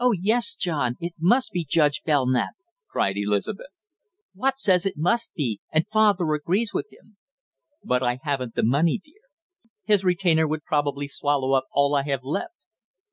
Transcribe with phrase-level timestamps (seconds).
[0.00, 2.50] "Oh, yes, John, it must be Judge Belknap!"
[2.90, 3.68] cried Elizabeth.
[4.34, 7.16] "Watt says it must be, and father agrees with him!"
[7.84, 9.20] "But I haven't the money, dear.
[9.84, 12.58] His retainer would probably swallow up all I have left."